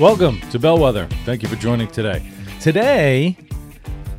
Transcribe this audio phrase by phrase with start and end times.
[0.00, 1.06] Welcome to Bellwether.
[1.26, 2.26] Thank you for joining today.
[2.58, 3.36] Today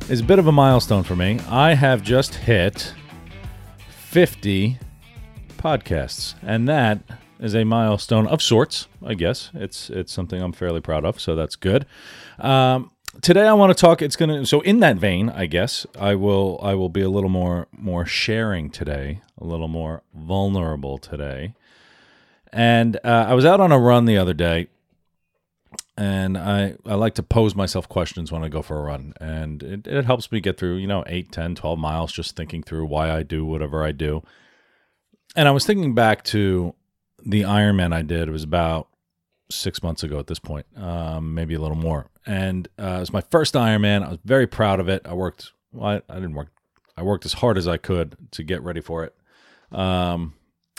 [0.08, 1.40] is a bit of a milestone for me.
[1.48, 2.94] I have just hit
[3.88, 4.78] 50
[5.58, 7.00] podcasts, and that
[7.40, 9.50] is a milestone of sorts, I guess.
[9.54, 11.84] It's it's something I'm fairly proud of, so that's good.
[12.38, 16.14] Um, today I want to talk it's to so in that vein, I guess, I
[16.14, 21.54] will I will be a little more more sharing today, a little more vulnerable today.
[22.52, 24.68] And uh, I was out on a run the other day
[25.96, 29.12] and I, I like to pose myself questions when I go for a run.
[29.20, 32.62] And it, it helps me get through, you know, 8, 10, 12 miles just thinking
[32.62, 34.22] through why I do whatever I do.
[35.36, 36.74] And I was thinking back to
[37.24, 38.28] the Ironman I did.
[38.28, 38.88] It was about
[39.50, 42.06] six months ago at this point, um, maybe a little more.
[42.24, 44.04] And uh, it was my first Ironman.
[44.04, 45.02] I was very proud of it.
[45.04, 46.48] I worked, well, I, I didn't work,
[46.96, 49.14] I worked as hard as I could to get ready for it.
[49.76, 50.34] Um,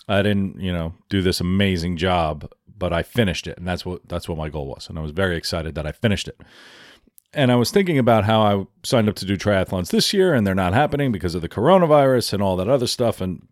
[0.08, 2.52] I didn't, you know, do this amazing job
[2.84, 5.12] but I finished it, and that's what that's what my goal was, and I was
[5.12, 6.42] very excited that I finished it.
[7.34, 10.46] And I was thinking about how I signed up to do triathlons this year, and
[10.46, 13.22] they're not happening because of the coronavirus and all that other stuff.
[13.22, 13.48] And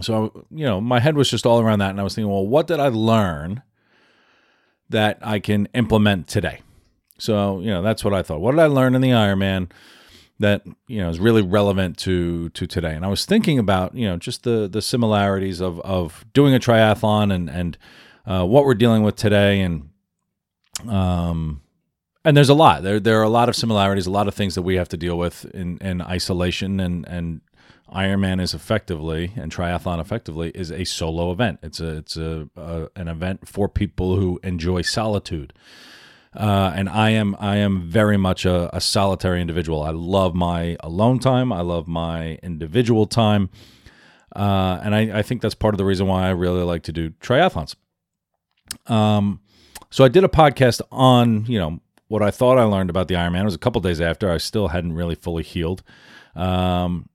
[0.00, 2.46] so, you know, my head was just all around that, and I was thinking, well,
[2.46, 3.62] what did I learn
[4.88, 6.62] that I can implement today?
[7.18, 8.40] So, you know, that's what I thought.
[8.40, 9.70] What did I learn in the Ironman?
[10.38, 12.94] that you know is really relevant to to today.
[12.94, 16.58] And I was thinking about you know just the the similarities of of doing a
[16.58, 17.78] triathlon and and
[18.26, 19.90] uh, what we're dealing with today, and
[20.86, 21.62] um,
[22.24, 22.82] and there's a lot.
[22.82, 24.96] There there are a lot of similarities, a lot of things that we have to
[24.96, 27.40] deal with in in isolation, and and
[27.92, 31.60] Ironman is effectively and triathlon effectively is a solo event.
[31.62, 35.52] It's a it's a, a an event for people who enjoy solitude.
[36.34, 39.82] Uh, and I am I am very much a, a, solitary individual.
[39.82, 41.50] I love my alone time.
[41.50, 43.48] I love my individual time,
[44.34, 46.92] uh, and I, I, think that's part of the reason why I really like to
[46.92, 47.74] do triathlons.
[48.86, 49.40] Um,
[49.90, 53.14] so I did a podcast on, you know, what I thought I learned about the
[53.14, 53.42] Ironman.
[53.42, 54.30] It was a couple days after.
[54.30, 55.82] I still hadn't really fully healed.
[56.34, 57.08] Um,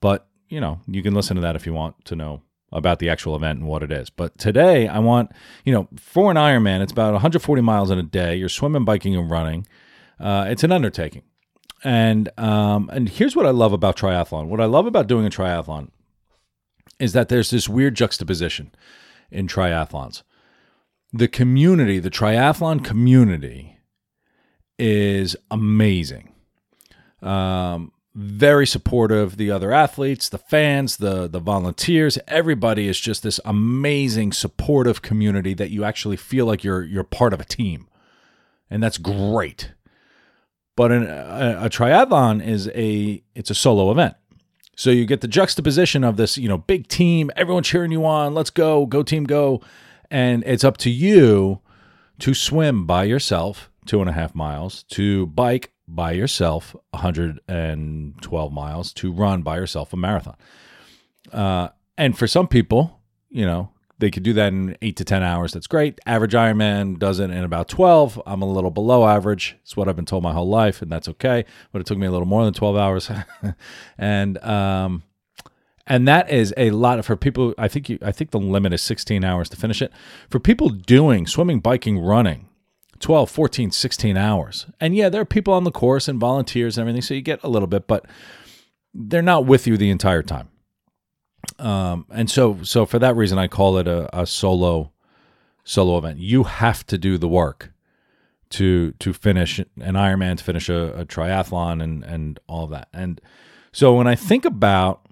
[0.00, 2.42] but, you know, you can listen to that if you want to know
[2.72, 4.10] about the actual event and what it is.
[4.10, 5.30] But today I want,
[5.64, 8.34] you know, for an Ironman, it's about 140 miles in a day.
[8.34, 9.66] You're swimming, biking, and running.
[10.18, 11.22] Uh, it's an undertaking.
[11.84, 14.46] And um, and here's what I love about triathlon.
[14.46, 15.90] What I love about doing a triathlon
[16.98, 18.72] is that there's this weird juxtaposition
[19.30, 20.22] in triathlons
[21.14, 23.78] the community, the triathlon community,
[24.80, 26.32] is amazing.
[27.22, 29.36] Um, very supportive.
[29.36, 35.54] The other athletes, the fans, the the volunteers, everybody is just this amazing supportive community
[35.54, 37.86] that you actually feel like you're you're part of a team,
[38.68, 39.72] and that's great.
[40.76, 44.16] But an, a, a triathlon is a it's a solo event.
[44.76, 48.34] So you get the juxtaposition of this, you know, big team, everyone cheering you on,
[48.34, 49.60] let's go, go team, go
[50.10, 51.60] and it's up to you
[52.20, 58.92] to swim by yourself two and a half miles, to bike by yourself 112 miles,
[58.94, 60.36] to run by yourself a marathon.
[61.32, 63.00] Uh, and for some people,
[63.30, 65.52] you know, they could do that in eight to 10 hours.
[65.52, 65.98] That's great.
[66.04, 68.20] Average Ironman does it in about 12.
[68.26, 69.56] I'm a little below average.
[69.62, 71.44] It's what I've been told my whole life, and that's okay.
[71.72, 73.10] But it took me a little more than 12 hours.
[73.98, 75.04] and, um,
[75.86, 78.72] and that is a lot of for people i think you, i think the limit
[78.72, 79.92] is 16 hours to finish it.
[80.30, 82.48] For people doing swimming biking running
[83.00, 84.66] 12 14 16 hours.
[84.80, 87.42] And yeah there are people on the course and volunteers and everything so you get
[87.42, 88.06] a little bit but
[88.94, 90.48] they're not with you the entire time.
[91.58, 94.92] Um, and so so for that reason i call it a, a solo
[95.64, 96.18] solo event.
[96.18, 97.72] You have to do the work
[98.50, 102.88] to to finish an ironman to finish a, a triathlon and and all of that.
[102.92, 103.20] And
[103.72, 105.03] so when i think about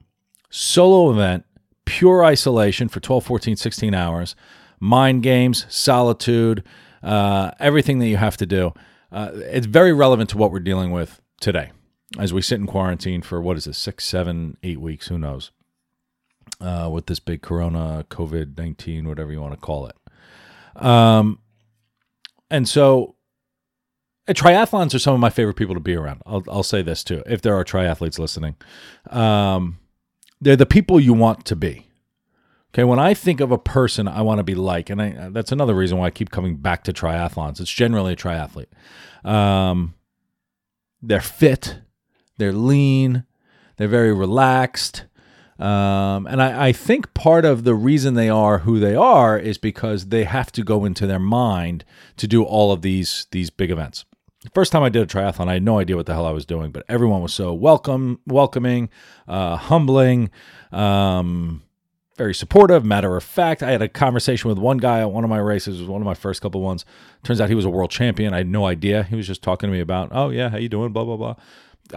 [0.53, 1.45] solo event,
[1.87, 4.37] pure isolation for 12, 14, 16 hours,
[4.79, 6.63] mind games, solitude,
[7.03, 8.73] uh, everything that you have to do.
[9.11, 11.73] Uh, it's very relevant to what we're dealing with today
[12.19, 15.51] as we sit in quarantine for what is it, six, seven, eight weeks, who knows,
[16.61, 19.97] uh, with this big corona, COVID 19, whatever you want to call it.
[20.77, 21.39] Um,
[22.51, 23.17] and so
[24.29, 26.23] uh, triathlons are some of my favorite people to be around.
[26.27, 28.57] I'll, I'll say this too, if there are triathletes listening.
[29.09, 29.79] Um,
[30.43, 31.87] they're the people you want to be.
[32.75, 35.53] Okay, when I think of a person I want to be like, and I, that's
[35.53, 37.61] another reason why I keep coming back to triathlons.
[37.61, 38.73] It's generally a triathlete.
[39.25, 39.95] Um,
[41.01, 41.79] they're fit,
[42.39, 43.25] they're lean,
[43.77, 45.05] they're very relaxed.
[45.59, 49.59] Um, and I, I think part of the reason they are who they are is
[49.59, 51.85] because they have to go into their mind
[52.17, 54.05] to do all of these these big events.
[54.55, 56.45] First time I did a triathlon, I had no idea what the hell I was
[56.45, 58.91] doing, but everyone was so welcome, welcoming,
[59.29, 60.31] uh, humbling.
[60.73, 61.63] Um,
[62.17, 63.63] very supportive, matter of fact.
[63.63, 65.79] I had a conversation with one guy at one of my races.
[65.79, 66.85] It was one of my first couple ones.
[67.23, 68.35] Turns out he was a world champion.
[68.35, 69.05] I had no idea.
[69.05, 70.93] He was just talking to me about, oh yeah, how you doing?
[70.93, 71.35] Blah blah blah.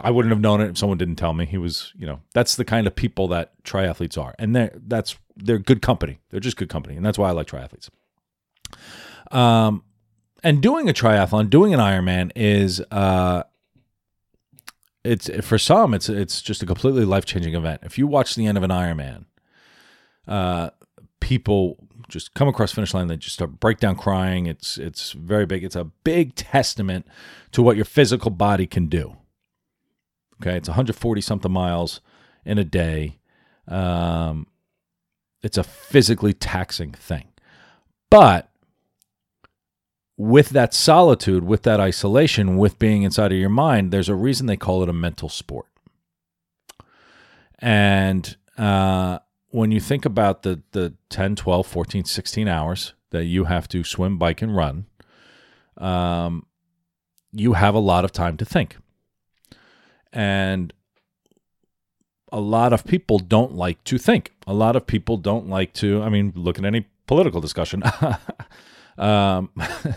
[0.02, 1.46] I wouldn't have known it if someone didn't tell me.
[1.46, 5.18] He was, you know, that's the kind of people that triathletes are, and they that's
[5.36, 6.20] they're good company.
[6.30, 7.90] They're just good company, and that's why I like triathletes.
[9.32, 9.84] Um,
[10.46, 13.44] and doing a triathlon, doing an Ironman is uh,
[15.04, 17.82] it's for some it's it's just a completely life changing event.
[17.84, 19.26] If you watch the end of an Ironman
[20.28, 20.70] uh,
[21.20, 21.78] people
[22.08, 24.46] just come across finish line they just start break down crying.
[24.46, 25.64] It's it's very big.
[25.64, 27.08] It's a big testament
[27.52, 29.18] to what your physical body can do.
[30.40, 30.58] Okay?
[30.58, 32.02] It's 140 something miles
[32.46, 33.18] in a day.
[33.68, 34.46] Um,
[35.42, 37.30] it's a physically taxing thing.
[38.12, 38.52] But
[40.18, 44.48] with that solitude with that isolation with being inside of your mind there's a reason
[44.48, 45.68] they call it a mental sport
[47.60, 49.20] and uh,
[49.50, 53.84] when you think about the, the 10, 12, 14, 16 hours that you have to
[53.84, 54.86] swim, bike, and run,
[55.78, 56.46] um,
[57.32, 58.78] you have a lot of time to think.
[60.12, 60.74] And
[62.32, 64.34] a lot of people don't like to think.
[64.46, 67.82] A lot of people don't like to, I mean, look at any political discussion.
[68.98, 69.52] um,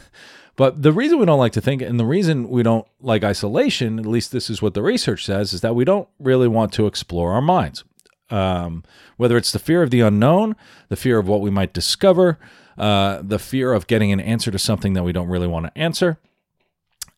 [0.57, 3.99] but the reason we don't like to think, and the reason we don't like isolation,
[3.99, 6.87] at least this is what the research says, is that we don't really want to
[6.87, 7.85] explore our minds.
[8.31, 8.85] Um,
[9.17, 10.55] whether it's the fear of the unknown,
[10.89, 12.39] the fear of what we might discover,
[12.77, 15.79] uh, the fear of getting an answer to something that we don't really want to
[15.79, 16.19] answer.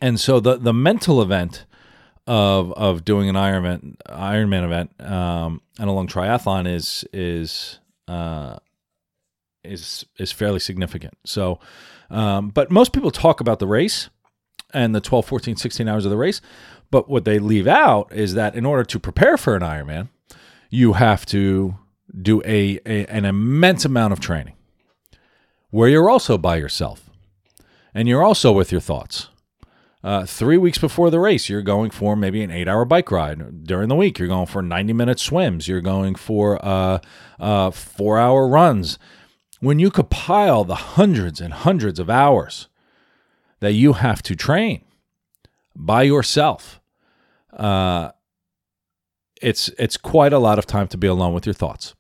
[0.01, 1.67] And so the the mental event
[2.27, 8.59] of of doing an Ironman Ironman event um, and a long triathlon is is uh,
[9.65, 11.15] is is fairly significant.
[11.25, 11.61] So,
[12.11, 14.09] um, but most people talk about the race
[14.73, 16.41] and the 12, 14, 16 hours of the race.
[16.91, 20.09] But what they leave out is that in order to prepare for an Ironman,
[20.71, 21.77] you have to
[22.21, 24.55] do a, a, an immense amount of training
[25.71, 27.09] where you're also by yourself
[27.95, 29.29] and you're also with your thoughts.
[30.03, 33.65] Uh, three weeks before the race, you're going for maybe an eight hour bike ride.
[33.65, 35.69] During the week, you're going for 90 minute swims.
[35.69, 37.01] You're going for uh,
[37.39, 38.99] uh, four hour runs.
[39.61, 42.69] When you compile the hundreds and hundreds of hours
[43.61, 44.85] that you have to train
[45.77, 46.81] by yourself,
[47.53, 48.13] uh,
[49.41, 51.95] it's it's quite a lot of time to be alone with your thoughts.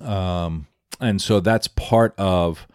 [0.00, 0.66] Um,
[1.00, 2.66] and so that's part of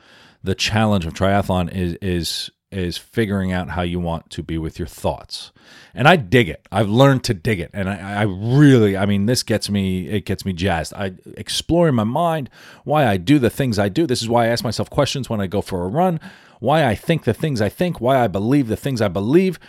[0.44, 4.77] the challenge of triathlon is is is figuring out how you want to be with
[4.77, 5.51] your thoughts.
[5.93, 6.67] And I dig it.
[6.71, 7.71] I've learned to dig it.
[7.73, 10.93] And I, I really, I mean, this gets me, it gets me jazzed.
[10.93, 12.49] I explore in my mind
[12.83, 14.05] why I do the things I do.
[14.05, 16.19] This is why I ask myself questions when I go for a run,
[16.59, 19.59] why I think the things I think, why I believe the things I believe.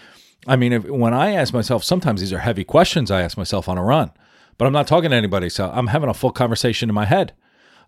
[0.47, 3.69] I mean, if, when I ask myself, sometimes these are heavy questions I ask myself
[3.69, 4.11] on a run,
[4.57, 5.49] but I'm not talking to anybody.
[5.49, 7.33] So I'm having a full conversation in my head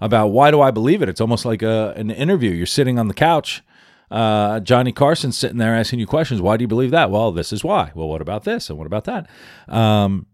[0.00, 1.08] about why do I believe it.
[1.08, 2.50] It's almost like a, an interview.
[2.50, 3.62] You're sitting on the couch.
[4.10, 6.40] Uh, Johnny Carson sitting there asking you questions.
[6.40, 7.10] Why do you believe that?
[7.10, 7.92] Well, this is why.
[7.94, 8.68] Well, what about this?
[8.68, 9.28] And what about that?
[9.68, 10.26] Um,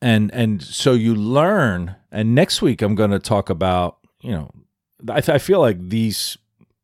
[0.00, 1.96] and and so you learn.
[2.12, 4.50] And next week I'm going to talk about you know
[5.08, 6.38] I, I feel like these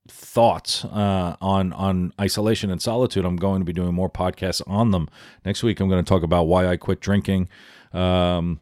[0.08, 3.24] thoughts uh, on on isolation and solitude.
[3.24, 5.08] I'm going to be doing more podcasts on them
[5.44, 5.80] next week.
[5.80, 7.48] I'm going to talk about why I quit drinking,
[7.92, 8.60] um,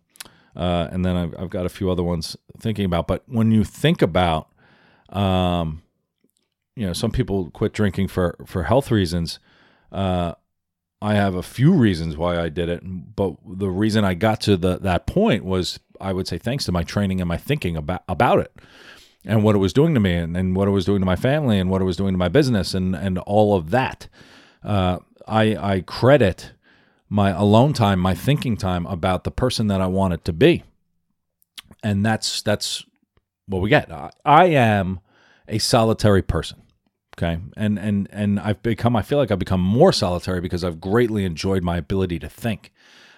[0.54, 3.06] uh, and then I've, I've, got a few other ones thinking about.
[3.06, 4.48] But when you think about,
[5.10, 5.82] um,
[6.78, 9.40] you know, some people quit drinking for for health reasons.
[9.90, 10.34] Uh,
[11.02, 14.56] I have a few reasons why I did it, but the reason I got to
[14.56, 18.04] the, that point was I would say thanks to my training and my thinking about
[18.08, 18.52] about it
[19.24, 21.16] and what it was doing to me and, and what it was doing to my
[21.16, 24.08] family and what it was doing to my business and, and all of that.
[24.62, 26.52] Uh, I, I credit
[27.08, 30.62] my alone time, my thinking time about the person that I wanted to be.
[31.82, 32.84] And that's that's
[33.46, 33.90] what we get.
[33.90, 35.00] I, I am
[35.48, 36.62] a solitary person.
[37.18, 37.40] Okay.
[37.56, 41.24] And and and I've become I feel like I've become more solitary because I've greatly
[41.24, 42.72] enjoyed my ability to think.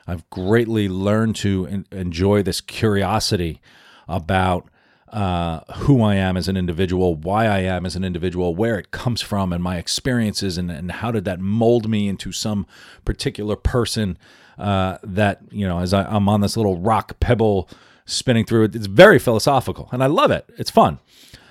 [0.07, 3.61] I've greatly learned to enjoy this curiosity
[4.09, 4.71] about
[5.13, 8.91] uh, who I am as an individual, why I am as an individual, where it
[8.91, 12.67] comes from, and my experiences, and, and how did that mold me into some
[13.05, 14.17] particular person
[14.59, 17.69] uh, that, you know, as I, I'm on this little rock pebble
[18.05, 18.77] spinning through it.
[18.77, 20.49] It's very philosophical, and I love it.
[20.57, 20.99] It's fun.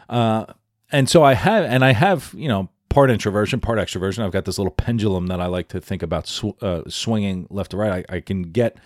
[0.09, 0.45] Uh,
[0.91, 4.23] and so I have, and I have, you know, part introversion, part extroversion.
[4.23, 7.71] I've got this little pendulum that I like to think about sw- uh, swinging left
[7.71, 8.05] to right.
[8.09, 8.77] I, I can get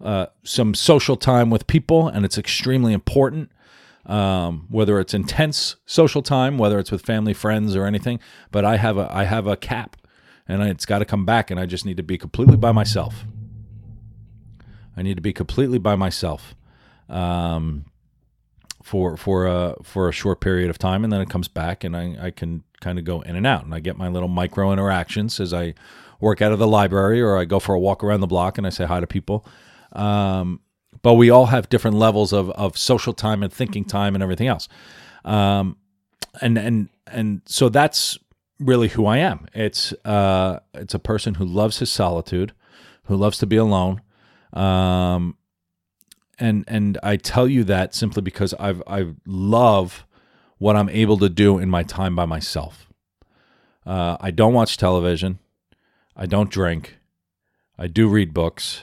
[0.00, 3.50] uh, some social time with people, and it's extremely important.
[4.06, 8.18] Um, whether it's intense social time, whether it's with family, friends, or anything,
[8.50, 9.96] but I have a I have a cap,
[10.48, 13.24] and it's got to come back, and I just need to be completely by myself.
[14.96, 16.54] I need to be completely by myself.
[17.10, 17.84] Um,
[18.90, 21.96] for for a for a short period of time, and then it comes back, and
[21.96, 24.72] I, I can kind of go in and out, and I get my little micro
[24.72, 25.74] interactions as I
[26.18, 28.66] work out of the library or I go for a walk around the block and
[28.66, 29.46] I say hi to people.
[29.92, 30.60] Um,
[31.02, 34.48] but we all have different levels of of social time and thinking time and everything
[34.48, 34.68] else.
[35.24, 35.76] Um,
[36.40, 38.18] and and and so that's
[38.58, 39.46] really who I am.
[39.54, 42.52] It's uh, it's a person who loves his solitude,
[43.04, 44.02] who loves to be alone.
[44.52, 45.36] Um,
[46.40, 50.06] and and I tell you that simply because I've I love
[50.58, 52.88] what I'm able to do in my time by myself.
[53.86, 55.38] Uh, I don't watch television.
[56.16, 56.98] I don't drink.
[57.78, 58.82] I do read books.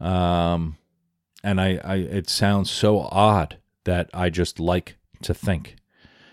[0.00, 0.76] Um,
[1.42, 5.76] and I, I it sounds so odd that I just like to think.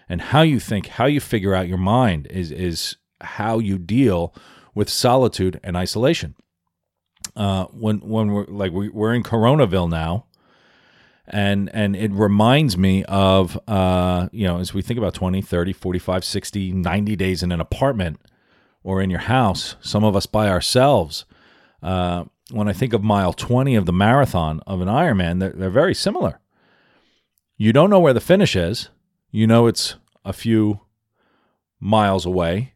[0.10, 4.34] And how you think, how you figure out your mind is is how you deal
[4.76, 6.36] with solitude and isolation.
[7.36, 10.26] Uh, when when we're like we, we're in Coronaville now,
[11.28, 15.74] and and it reminds me of uh, you know as we think about 20 30
[15.74, 18.20] 45 60 90 days in an apartment
[18.84, 21.26] or in your house some of us by ourselves
[21.82, 25.70] uh, when i think of mile 20 of the marathon of an ironman they're, they're
[25.70, 26.40] very similar.
[27.56, 28.90] You don't know where the finish is.
[29.32, 30.82] You know it's a few
[31.80, 32.74] miles away.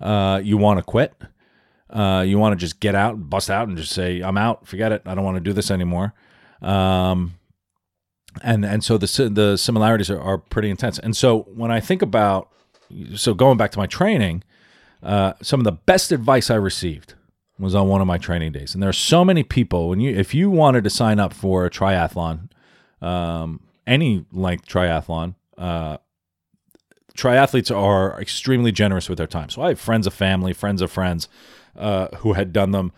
[0.00, 1.14] Uh, you want to quit.
[1.90, 4.66] Uh, you want to just get out and bust out and just say i'm out.
[4.66, 5.02] Forget it.
[5.06, 6.12] I don't want to do this anymore.
[6.60, 7.37] Um,
[8.42, 10.98] and and so the the similarities are, are pretty intense.
[10.98, 12.50] And so when I think about
[13.14, 14.44] so going back to my training,
[15.02, 17.14] uh, some of the best advice I received
[17.58, 18.74] was on one of my training days.
[18.74, 21.66] And there are so many people when you if you wanted to sign up for
[21.66, 22.50] a triathlon,
[23.00, 25.98] um, any length triathlon, uh,
[27.16, 29.50] triathletes are extremely generous with their time.
[29.50, 31.28] So I have friends of family, friends of friends
[31.76, 32.92] uh, who had done them.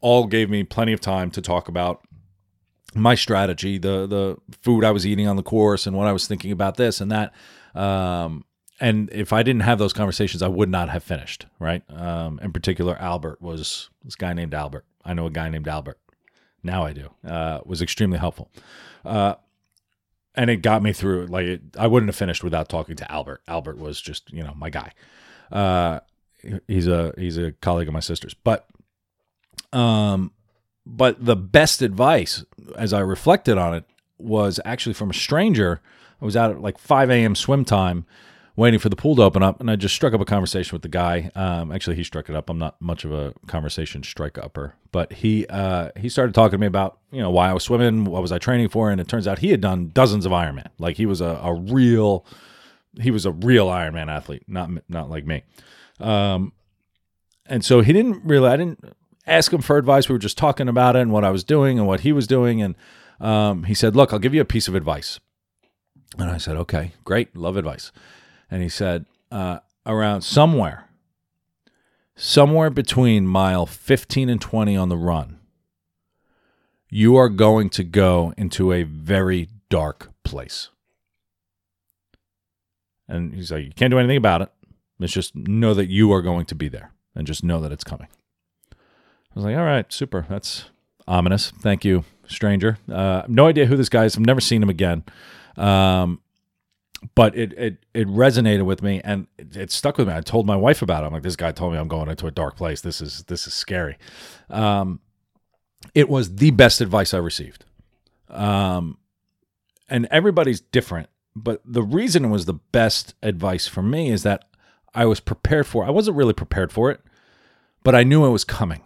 [0.00, 2.02] All gave me plenty of time to talk about
[2.96, 6.26] my strategy, the the food I was eating on the course, and what I was
[6.26, 7.32] thinking about this and that.
[7.74, 8.44] Um,
[8.78, 11.46] and if I didn't have those conversations, I would not have finished.
[11.58, 11.82] Right.
[11.90, 14.84] Um, in particular, Albert was this guy named Albert.
[15.04, 15.98] I know a guy named Albert.
[16.62, 17.10] Now I do.
[17.26, 18.50] Uh, was extremely helpful.
[19.04, 19.36] Uh,
[20.34, 21.26] and it got me through.
[21.26, 23.42] Like it, I wouldn't have finished without talking to Albert.
[23.48, 24.92] Albert was just you know my guy.
[25.50, 26.00] Uh,
[26.68, 28.34] he's a he's a colleague of my sister's.
[28.34, 28.66] But
[29.72, 30.32] um,
[30.86, 32.44] but the best advice,
[32.76, 33.84] as I reflected on it,
[34.18, 35.82] was actually from a stranger.
[36.22, 37.34] I was out at like 5 a.m.
[37.34, 38.06] swim time
[38.54, 40.82] waiting for the pool to open up, and I just struck up a conversation with
[40.82, 41.30] the guy.
[41.34, 42.48] Um, actually, he struck it up.
[42.48, 46.58] I'm not much of a conversation strike upper, but he uh, he started talking to
[46.58, 49.08] me about you know why I was swimming, what was I training for, and it
[49.08, 50.68] turns out he had done dozens of Ironman.
[50.78, 52.24] Like he was a, a real
[53.00, 55.42] he was a real Ironman athlete, not not like me.
[56.00, 56.52] Um,
[57.44, 58.48] and so he didn't really.
[58.48, 60.08] I didn't ask him for advice.
[60.08, 62.26] We were just talking about it and what I was doing and what he was
[62.26, 62.62] doing.
[62.62, 62.74] And
[63.20, 65.20] um, he said, Look, I'll give you a piece of advice.
[66.18, 67.36] And I said, Okay, great.
[67.36, 67.92] Love advice.
[68.50, 70.88] And he said, uh, Around somewhere,
[72.16, 75.38] somewhere between mile 15 and 20 on the run,
[76.88, 80.70] you are going to go into a very dark place.
[83.08, 84.50] And he's like, You can't do anything about it.
[84.98, 87.84] It's just know that you are going to be there and just know that it's
[87.84, 88.08] coming.
[89.36, 90.24] Was like, all right, super.
[90.30, 90.64] That's
[91.06, 91.50] ominous.
[91.60, 92.78] Thank you, stranger.
[92.90, 94.16] Uh, no idea who this guy is.
[94.16, 95.04] I've never seen him again.
[95.58, 96.22] Um,
[97.14, 100.14] but it, it it resonated with me and it, it, stuck with me.
[100.14, 101.06] I told my wife about it.
[101.06, 102.80] I'm like, this guy told me I'm going into a dark place.
[102.80, 103.98] This is this is scary.
[104.48, 105.00] Um,
[105.94, 107.66] it was the best advice I received.
[108.30, 108.96] Um,
[109.90, 114.46] and everybody's different, but the reason it was the best advice for me is that
[114.94, 115.84] I was prepared for.
[115.84, 115.88] It.
[115.88, 117.02] I wasn't really prepared for it,
[117.84, 118.80] but I knew it was coming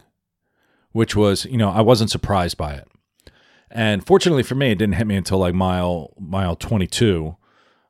[0.93, 2.89] which was, you know, I wasn't surprised by it.
[3.71, 7.37] And fortunately for me, it didn't hit me until like mile mile 22.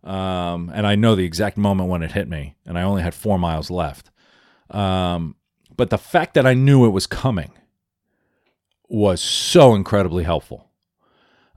[0.05, 3.15] Um, and I know the exact moment when it hit me, and I only had
[3.15, 4.11] four miles left.
[4.71, 5.37] Um,
[5.77, 7.53] but the fact that I knew it was coming
[8.89, 10.71] was so incredibly helpful.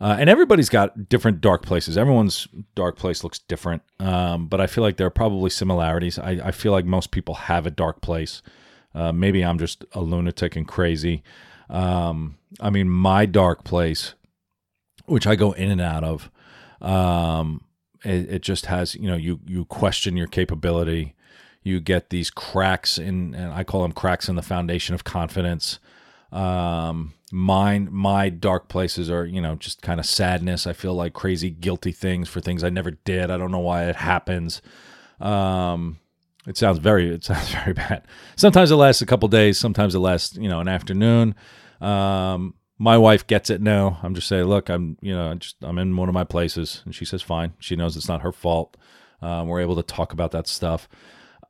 [0.01, 1.97] Uh, and everybody's got different dark places.
[1.97, 6.19] Everyone's dark place looks different, um, but I feel like there are probably similarities.
[6.19, 8.41] I, I feel like most people have a dark place.
[8.95, 11.23] Uh, maybe I'm just a lunatic and crazy.
[11.69, 14.13] Um, I mean, my dark place
[15.05, 16.31] which I go in and out of.
[16.81, 17.65] Um,
[18.03, 21.15] it, it just has you know you you question your capability.
[21.61, 25.79] You get these cracks in, and I call them cracks in the foundation of confidence.
[26.29, 30.67] Um, mine, my dark places are, you know, just kind of sadness.
[30.67, 33.31] I feel like crazy, guilty things for things I never did.
[33.31, 34.61] I don't know why it happens.
[35.21, 35.99] Um,
[36.47, 38.03] it sounds very, it sounds very bad.
[38.35, 39.57] Sometimes it lasts a couple days.
[39.57, 41.35] Sometimes it lasts, you know, an afternoon.
[41.81, 43.99] Um, my wife gets it now.
[44.03, 46.93] I'm just saying, look, I'm, you know, just I'm in one of my places, and
[46.93, 47.53] she says, fine.
[47.59, 48.75] She knows it's not her fault.
[49.21, 50.89] Um, we're able to talk about that stuff.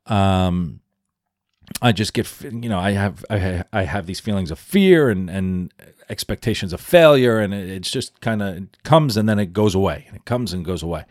[0.05, 0.81] Um,
[1.81, 5.29] I just get, you know, I have, I, I have these feelings of fear and
[5.29, 5.73] and
[6.09, 10.07] expectations of failure, and it, it's just kind of comes and then it goes away.
[10.13, 11.05] It comes and goes away,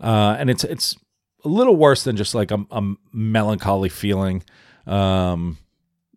[0.00, 0.96] uh, and it's it's
[1.44, 4.42] a little worse than just like a, a melancholy feeling.
[4.86, 5.58] Um,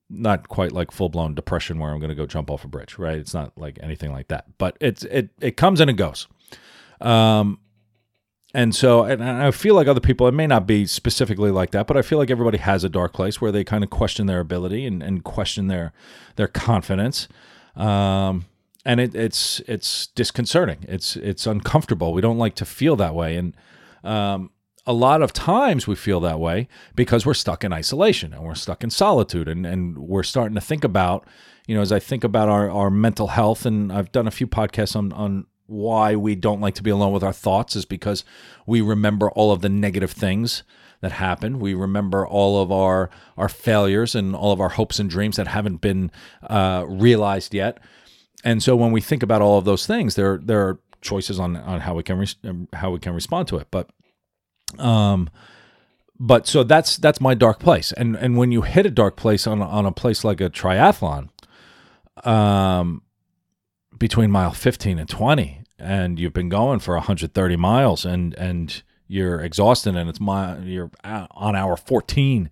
[0.10, 2.98] not quite like full blown depression where I'm going to go jump off a bridge,
[2.98, 3.18] right?
[3.18, 6.28] It's not like anything like that, but it's it it comes and it goes.
[7.02, 7.60] Um,
[8.54, 11.88] and so, and I feel like other people, it may not be specifically like that,
[11.88, 14.40] but I feel like everybody has a dark place where they kind of question their
[14.40, 15.92] ability and, and question their
[16.36, 17.28] their confidence.
[17.76, 18.46] Um,
[18.86, 20.86] and it, it's it's disconcerting.
[20.88, 22.14] It's it's uncomfortable.
[22.14, 23.56] We don't like to feel that way, and
[24.04, 24.52] um,
[24.86, 28.56] a lot of times we feel that way because we're stuck in isolation and we're
[28.56, 31.28] stuck in solitude, and and we're starting to think about,
[31.68, 34.48] you know, as I think about our our mental health, and I've done a few
[34.48, 38.26] podcasts on on why we don't like to be alone with our thoughts is because
[38.68, 40.64] we remember all of the negative things
[41.00, 41.60] that happened.
[41.60, 45.48] We remember all of our our failures and all of our hopes and dreams that
[45.48, 46.12] haven't been
[46.50, 47.80] uh, realized yet.
[48.44, 51.56] And so when we think about all of those things, there there are choices on
[51.58, 53.68] on how we can re- how we can respond to it.
[53.72, 53.90] But
[54.80, 55.30] um,
[56.20, 57.92] but so that's that's my dark place.
[57.92, 61.30] And and when you hit a dark place on on a place like a triathlon,
[62.24, 63.02] um,
[63.98, 69.42] between mile 15 and 20 and you've been going for 130 miles and and you're
[69.42, 72.50] exhausted and it's my you're on hour 14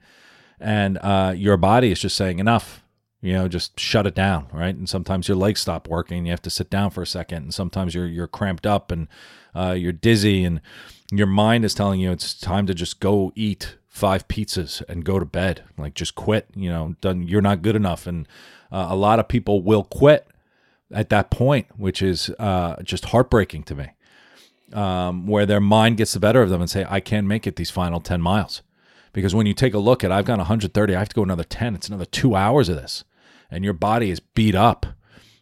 [0.59, 2.83] and uh, your body is just saying enough
[3.21, 6.41] you know just shut it down right and sometimes your legs stop working you have
[6.41, 9.07] to sit down for a second and sometimes you're you're cramped up and
[9.53, 10.61] uh, you're dizzy and
[11.11, 15.19] your mind is telling you it's time to just go eat five pizzas and go
[15.19, 18.25] to bed like just quit you know done you're not good enough and
[18.71, 20.27] uh, a lot of people will quit
[20.93, 23.87] at that point, which is uh, just heartbreaking to me.
[24.73, 27.57] Um, where their mind gets the better of them and say, I can't make it
[27.57, 28.61] these final 10 miles.
[29.11, 31.43] Because when you take a look at, I've got 130, I have to go another
[31.43, 31.75] 10.
[31.75, 33.03] It's another two hours of this.
[33.49, 34.85] And your body is beat up.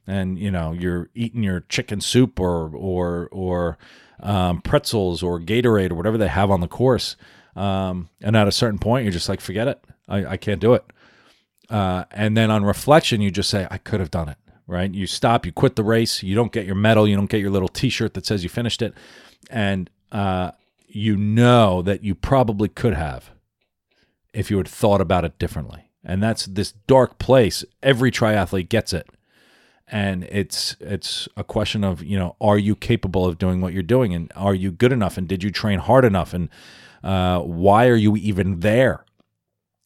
[0.10, 3.78] And, you know, you're eating your chicken soup or, or, or
[4.22, 7.16] um, pretzels or Gatorade or whatever they have on the course.
[7.56, 9.84] Um, and at a certain point, you're just like, forget it.
[10.08, 10.84] I, I can't do it.
[11.70, 14.38] Uh, and then on reflection, you just say, I could have done it
[14.70, 14.94] right?
[14.94, 17.50] You stop, you quit the race, you don't get your medal, you don't get your
[17.50, 18.94] little T-shirt that says you finished it,
[19.50, 20.52] and uh,
[20.88, 23.32] you know that you probably could have
[24.32, 25.90] if you had thought about it differently.
[26.04, 27.66] And that's this dark place.
[27.82, 29.10] Every triathlete gets it,
[29.92, 33.84] and it's it's a question of you know are you capable of doing what you're
[33.84, 36.50] doing, and are you good enough, and did you train hard enough, and
[37.04, 39.06] uh, why are you even there?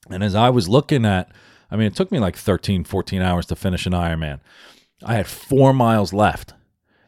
[0.09, 1.31] And as I was looking at
[1.73, 4.41] I mean, it took me like 13, 14 hours to finish an Ironman.
[5.03, 6.53] I had four miles left.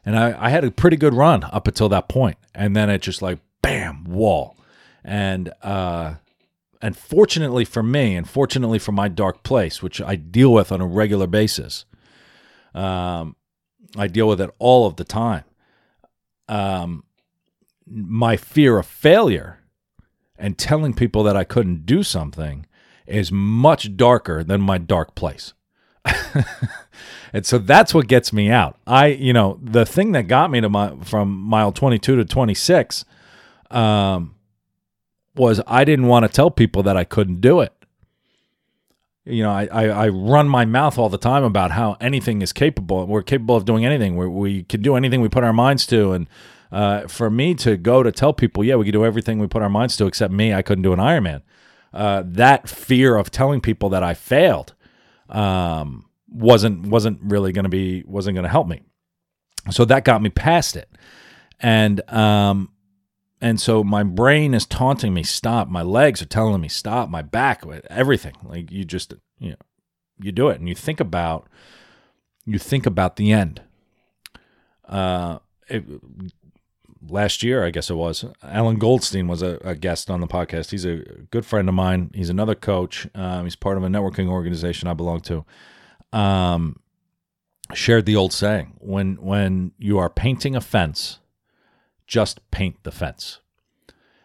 [0.03, 2.12] And I, I had a pretty good run up until that.
[2.55, 4.58] And then it just like bam, wall.
[5.03, 6.15] And uh
[6.81, 10.81] and fortunately for me, and fortunately for my dark place, which I deal with on
[10.81, 11.86] a regular basis,
[12.75, 13.35] um,
[13.97, 15.45] I deal with it all of the time.
[16.47, 17.05] Um,
[17.88, 19.59] my fear of failure
[20.38, 22.65] and telling people that I couldn't do something
[23.07, 25.53] is much darker than my dark place.
[27.33, 28.77] and so that's what gets me out.
[28.85, 33.05] I, you know, the thing that got me to my from mile 22 to 26
[33.71, 34.35] um,
[35.35, 37.73] was I didn't want to tell people that I couldn't do it.
[39.25, 42.53] You know, I, I, I, run my mouth all the time about how anything is
[42.53, 43.07] capable.
[43.07, 44.15] We're capable of doing anything.
[44.17, 46.11] we we can do anything we put our minds to.
[46.11, 46.27] And
[46.71, 49.63] uh, for me to go to tell people, yeah, we can do everything we put
[49.63, 51.41] our minds to, except me, I couldn't do an Ironman.
[51.91, 54.75] Uh, that fear of telling people that I failed
[55.29, 58.81] um, wasn't wasn't really going to be wasn't going to help me.
[59.71, 60.89] So that got me past it,
[61.59, 62.69] and um,
[63.41, 65.67] and so my brain is taunting me, stop.
[65.67, 67.10] My legs are telling me stop.
[67.10, 68.36] My back, everything.
[68.43, 69.58] Like you just you know
[70.19, 71.48] you do it, and you think about
[72.45, 73.62] you think about the end.
[74.88, 75.84] Uh, it,
[77.10, 80.71] last year, I guess it was, Alan Goldstein was a, a, guest on the podcast.
[80.71, 80.98] He's a
[81.32, 82.12] good friend of mine.
[82.13, 83.08] He's another coach.
[83.15, 85.45] Um, he's part of a networking organization I belong to.
[86.13, 86.80] Um,
[87.74, 91.19] shared the old saying when when you are painting a fence,
[92.08, 93.39] just paint the fence.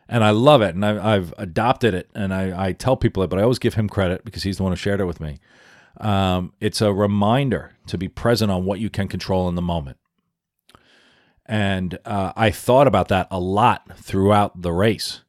[0.08, 3.30] And I love it, and I, I've adopted it, and I, I tell people it,
[3.30, 5.38] but I always give him credit because he's the one who shared it with me.
[5.98, 9.98] Um, it's a reminder to be present on what you can control in the moment.
[11.46, 15.22] And uh, I thought about that a lot throughout the race.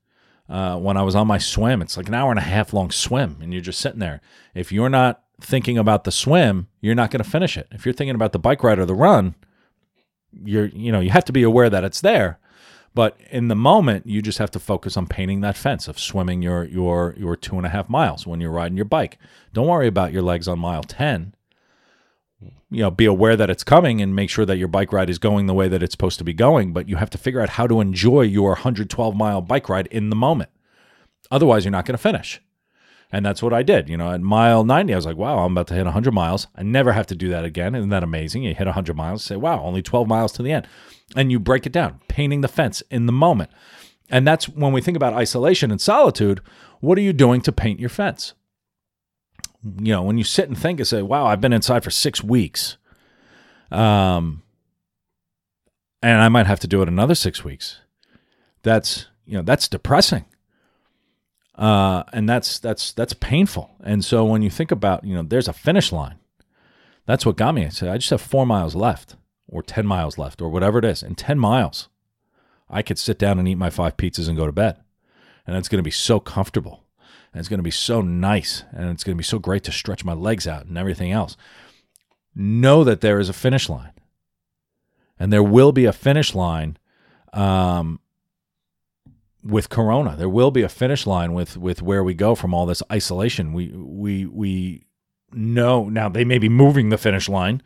[0.47, 2.91] Uh, when I was on my swim, it's like an hour and a half long
[2.91, 4.21] swim, and you're just sitting there.
[4.53, 7.67] If you're not thinking about the swim, you're not going to finish it.
[7.71, 9.35] If you're thinking about the bike ride or the run,
[10.43, 12.39] you're you know you have to be aware that it's there.
[12.93, 16.41] But in the moment, you just have to focus on painting that fence of swimming
[16.41, 19.17] your your your two and a half miles when you're riding your bike.
[19.53, 21.33] Don't worry about your legs on mile ten.
[22.69, 25.19] You know, be aware that it's coming and make sure that your bike ride is
[25.19, 26.73] going the way that it's supposed to be going.
[26.73, 30.09] But you have to figure out how to enjoy your 112 mile bike ride in
[30.09, 30.49] the moment.
[31.29, 32.41] Otherwise, you're not going to finish.
[33.11, 33.89] And that's what I did.
[33.89, 36.47] You know, at mile 90, I was like, wow, I'm about to hit 100 miles.
[36.55, 37.75] I never have to do that again.
[37.75, 38.43] Isn't that amazing?
[38.43, 40.67] You hit 100 miles, say, wow, only 12 miles to the end.
[41.15, 43.51] And you break it down, painting the fence in the moment.
[44.09, 46.41] And that's when we think about isolation and solitude,
[46.79, 48.33] what are you doing to paint your fence?
[49.63, 52.23] You know, when you sit and think and say, wow, I've been inside for six
[52.23, 52.77] weeks.
[53.71, 54.41] Um,
[56.01, 57.79] and I might have to do it another six weeks.
[58.63, 60.25] That's, you know, that's depressing
[61.61, 63.69] uh, and that's that's that's painful.
[63.83, 66.15] And so when you think about, you know, there's a finish line.
[67.05, 67.65] That's what got me.
[67.65, 69.15] I said, I just have four miles left,
[69.51, 71.03] or ten miles left, or whatever it is.
[71.03, 71.89] In ten miles,
[72.69, 74.77] I could sit down and eat my five pizzas and go to bed,
[75.45, 76.85] and it's going to be so comfortable,
[77.31, 79.71] and it's going to be so nice, and it's going to be so great to
[79.71, 81.37] stretch my legs out and everything else.
[82.33, 83.91] Know that there is a finish line,
[85.19, 86.77] and there will be a finish line.
[87.33, 87.99] Um,
[89.43, 92.67] with corona there will be a finish line with with where we go from all
[92.67, 94.85] this isolation we we we
[95.33, 95.89] know.
[95.89, 97.61] Now they may be moving the finish line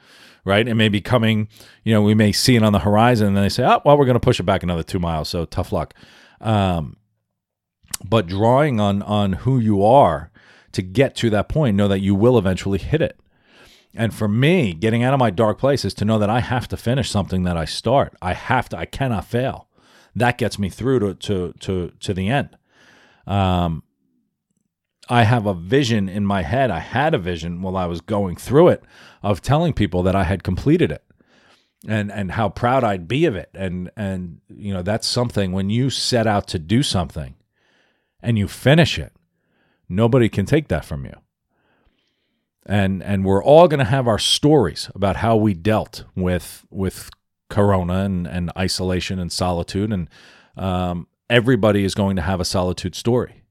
[0.45, 0.67] right?
[0.67, 1.49] It may be coming
[1.83, 4.05] you know we may see it on the horizon and they say oh well we're
[4.05, 5.93] going to push it back another two miles so tough luck.
[6.39, 6.95] Um,
[8.03, 10.31] but drawing on on who you are
[10.71, 13.19] to get to that point know that you will eventually hit it.
[13.93, 16.67] And for me getting out of my dark place is to know that i have
[16.69, 18.15] to finish something that i start.
[18.21, 19.67] I have to i cannot fail.
[20.15, 22.55] That gets me through to to to to the end.
[23.27, 23.83] Um,
[25.09, 26.71] I have a vision in my head.
[26.71, 28.83] I had a vision while I was going through it
[29.21, 31.03] of telling people that I had completed it
[31.87, 33.49] and and how proud I'd be of it.
[33.53, 37.35] And and you know, that's something when you set out to do something
[38.21, 39.13] and you finish it,
[39.87, 41.13] nobody can take that from you.
[42.65, 47.09] And and we're all going to have our stories about how we dealt with with
[47.49, 50.09] corona and, and isolation and solitude and
[50.57, 53.43] um, everybody is going to have a solitude story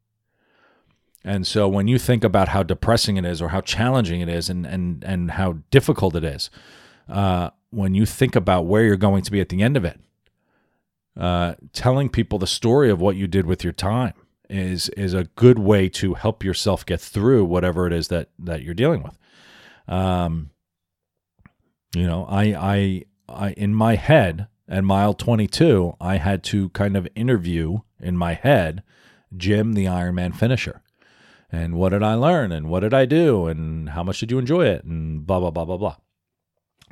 [1.25, 4.49] and so when you think about how depressing it is or how challenging it is
[4.51, 6.51] and and and how difficult it is
[7.09, 9.99] uh, when you think about where you're going to be at the end of it
[11.19, 14.15] uh, telling people the story of what you did with your time
[14.51, 18.63] is is a good way to help yourself get through whatever it is that that
[18.63, 19.17] you're dealing with
[19.89, 20.51] um,
[21.95, 26.97] you know i i I, in my head at mile 22, I had to kind
[26.97, 28.83] of interview in my head
[29.37, 30.81] Jim, the Ironman finisher.
[31.55, 32.53] And what did I learn?
[32.53, 33.47] And what did I do?
[33.47, 34.85] And how much did you enjoy it?
[34.85, 35.97] And blah, blah, blah, blah, blah.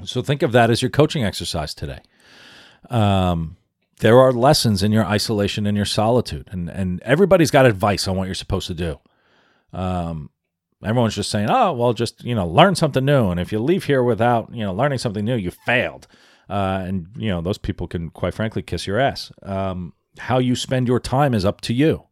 [0.04, 2.00] So think of that as your coaching exercise today.
[2.90, 3.56] Um,
[4.00, 8.16] there are lessons in your isolation and your solitude, and, and everybody's got advice on
[8.16, 8.98] what you're supposed to do.
[9.72, 10.30] Um,
[10.84, 13.30] everyone's just saying, oh, well, just, you know, learn something new.
[13.30, 16.08] And if you leave here without, you know, learning something new, you failed.
[16.52, 19.32] Uh, and you know those people can quite frankly kiss your ass.
[19.42, 22.04] Um, how you spend your time is up to you.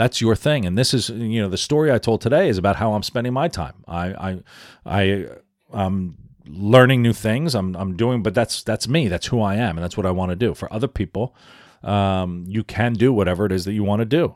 [0.00, 2.76] That's your thing, and this is you know the story I told today is about
[2.76, 3.84] how I'm spending my time.
[3.86, 4.42] I I
[4.86, 5.26] I
[5.72, 7.54] I'm learning new things.
[7.54, 9.08] I'm I'm doing, but that's that's me.
[9.08, 10.54] That's who I am, and that's what I want to do.
[10.54, 11.36] For other people,
[11.82, 14.34] um, you can do whatever it is that you want to do.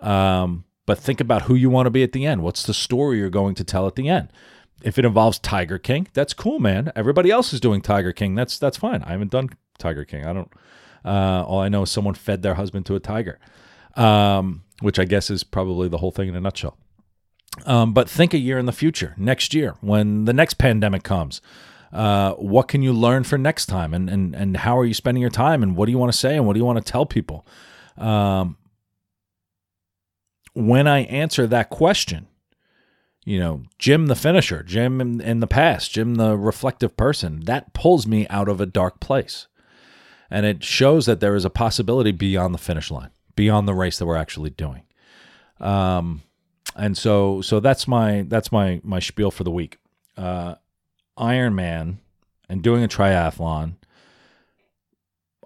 [0.00, 2.42] Um, but think about who you want to be at the end.
[2.42, 4.30] What's the story you're going to tell at the end?
[4.82, 6.92] if it involves Tiger King, that's cool, man.
[6.94, 8.34] Everybody else is doing Tiger King.
[8.34, 9.02] That's that's fine.
[9.02, 10.26] I haven't done Tiger King.
[10.26, 10.52] I don't.
[11.04, 13.38] Uh, all I know is someone fed their husband to a tiger,
[13.94, 16.76] um, which I guess is probably the whole thing in a nutshell.
[17.66, 21.40] Um, but think a year in the future, next year, when the next pandemic comes.
[21.92, 25.20] Uh, what can you learn for next time, and and and how are you spending
[25.20, 26.92] your time, and what do you want to say, and what do you want to
[26.92, 27.46] tell people?
[27.96, 28.56] Um,
[30.54, 32.26] when I answer that question,
[33.24, 37.72] you know, Jim the finisher, Jim in, in, the past, Jim the reflective person, that
[37.72, 39.46] pulls me out of a dark place.
[40.30, 43.98] And it shows that there is a possibility beyond the finish line, beyond the race
[43.98, 44.82] that we're actually doing.
[45.60, 46.22] Um,
[46.76, 49.78] and so so that's my that's my my spiel for the week.
[50.16, 50.56] Uh,
[51.18, 51.98] Ironman
[52.48, 53.74] and doing a triathlon,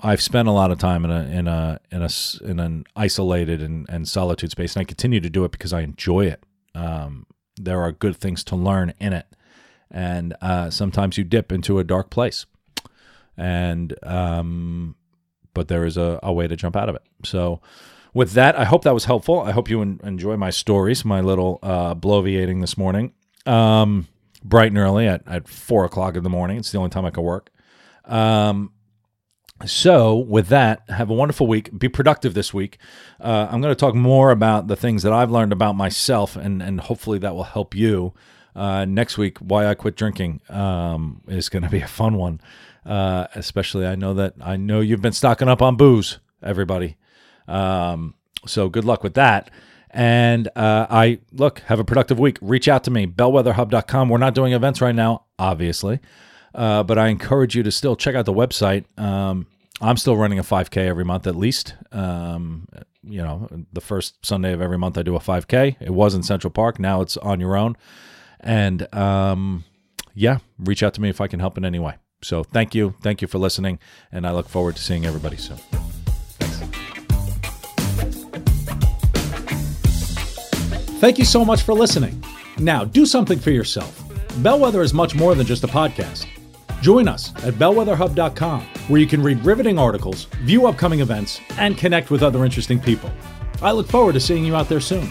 [0.03, 2.09] I've spent a lot of time in a in a in a
[2.45, 5.81] in an isolated and, and solitude space, and I continue to do it because I
[5.83, 6.43] enjoy it.
[6.75, 9.27] Um, there are good things to learn in it,
[9.91, 12.47] and uh, sometimes you dip into a dark place,
[13.37, 14.95] and um,
[15.55, 17.03] but there is a, a way to jump out of it.
[17.25, 17.61] So,
[18.15, 19.41] with that, I hope that was helpful.
[19.41, 23.13] I hope you en- enjoy my stories, my little uh, bloviating this morning,
[23.47, 24.09] um,
[24.43, 26.59] bright and early at at four o'clock in the morning.
[26.59, 27.51] It's the only time I can work.
[28.05, 28.73] Um,
[29.67, 31.77] so, with that, have a wonderful week.
[31.77, 32.79] Be productive this week.
[33.21, 36.63] Uh, I'm going to talk more about the things that I've learned about myself, and
[36.63, 38.15] and hopefully that will help you.
[38.55, 42.41] Uh, next week, why I quit drinking um, is going to be a fun one.
[42.89, 46.97] Uh, especially, I know that I know you've been stocking up on booze, everybody.
[47.47, 48.15] Um,
[48.47, 49.51] so good luck with that.
[49.91, 52.39] And uh, I look, have a productive week.
[52.41, 54.09] Reach out to me, bellwetherhub.com.
[54.09, 56.01] We're not doing events right now, obviously.
[56.55, 58.85] Uh, but I encourage you to still check out the website.
[58.99, 59.47] Um,
[59.83, 61.75] I'm still running a 5K every month at least.
[61.93, 62.69] Um,
[63.03, 65.77] you know, the first Sunday of every month I do a 5K.
[65.79, 66.79] It was in Central Park.
[66.79, 67.77] Now it's on your own.
[68.41, 69.65] And um,
[70.15, 71.97] yeah, reach out to me if I can help in any way.
[72.23, 72.95] So thank you.
[73.01, 73.79] Thank you for listening.
[74.11, 75.59] And I look forward to seeing everybody soon.
[81.01, 82.23] Thank you so much for listening.
[82.59, 84.03] Now, do something for yourself.
[84.39, 86.27] Bellwether is much more than just a podcast.
[86.81, 92.11] Join us at bellwetherhub.com, where you can read riveting articles, view upcoming events, and connect
[92.11, 93.13] with other interesting people.
[93.63, 95.09] I look forward to seeing you out there soon.